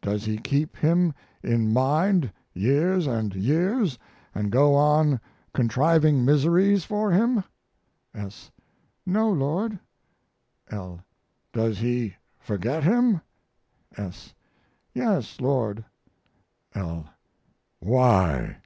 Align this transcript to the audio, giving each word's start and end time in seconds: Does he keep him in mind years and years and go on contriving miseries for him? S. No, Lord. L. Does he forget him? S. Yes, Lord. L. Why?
Does 0.00 0.24
he 0.24 0.38
keep 0.38 0.74
him 0.78 1.12
in 1.42 1.70
mind 1.70 2.32
years 2.54 3.06
and 3.06 3.34
years 3.34 3.98
and 4.34 4.50
go 4.50 4.74
on 4.74 5.20
contriving 5.52 6.24
miseries 6.24 6.86
for 6.86 7.12
him? 7.12 7.44
S. 8.14 8.50
No, 9.04 9.30
Lord. 9.30 9.78
L. 10.70 11.04
Does 11.52 11.76
he 11.78 12.14
forget 12.38 12.84
him? 12.84 13.20
S. 13.98 14.32
Yes, 14.94 15.38
Lord. 15.42 15.84
L. 16.74 17.10
Why? 17.80 18.60